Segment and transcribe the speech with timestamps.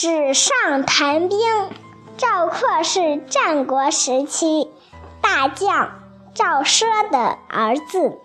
[0.00, 1.38] 纸上谈兵。
[2.16, 4.70] 赵括是战国时期
[5.20, 5.90] 大将
[6.32, 8.18] 赵奢的儿子，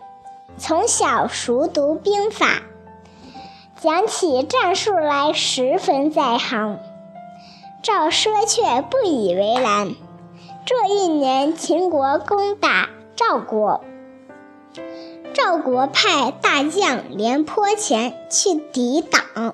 [0.58, 2.62] 从小熟读兵法，
[3.82, 6.80] 讲起战术来十分在行。
[7.84, 9.96] 赵奢却不以为然。
[10.66, 12.88] 这一年，秦国攻打
[13.18, 13.84] 赵国，
[15.34, 19.54] 赵国派大将廉颇前去抵挡。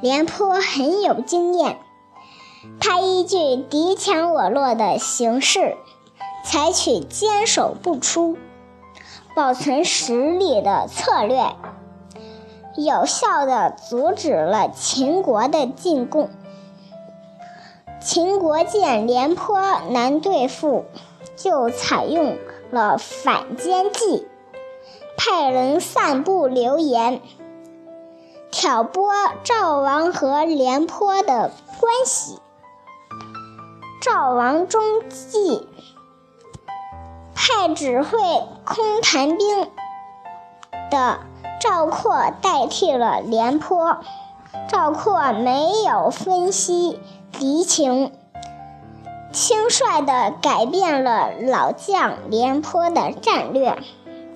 [0.00, 1.78] 廉颇很有经验。
[2.80, 5.76] 他依据敌强我弱的形势，
[6.44, 8.36] 采取坚守不出、
[9.36, 11.54] 保存实力的策略，
[12.76, 16.30] 有效地阻止了秦国的进攻。
[18.00, 19.58] 秦国见廉颇
[19.90, 20.84] 难对付，
[21.36, 22.36] 就采用
[22.70, 24.26] 了反间计，
[25.16, 27.22] 派人散布流言，
[28.56, 32.38] 挑拨赵王和廉颇的关系。
[34.00, 35.66] 赵王中计
[37.34, 38.16] 派指挥
[38.64, 39.68] 空谈兵
[40.88, 41.18] 的
[41.60, 43.98] 赵括代替了廉颇。
[44.68, 47.00] 赵括没有分析
[47.32, 48.12] 敌情，
[49.32, 53.76] 轻率地改变了老将廉颇的战略，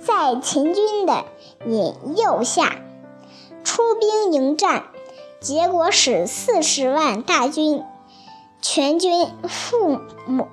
[0.01, 1.25] 在秦军的
[1.67, 2.75] 引诱下
[3.69, 4.85] 出兵迎战，
[5.41, 7.85] 结果使四十万大军。
[8.63, 10.49] 全军覆没。